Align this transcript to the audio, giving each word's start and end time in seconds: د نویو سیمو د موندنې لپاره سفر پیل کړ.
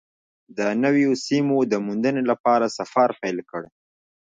د 0.57 0.59
نویو 0.83 1.11
سیمو 1.25 1.57
د 1.71 1.73
موندنې 1.85 2.23
لپاره 2.31 2.65
سفر 2.77 3.09
پیل 3.21 3.37
کړ. 3.49 3.63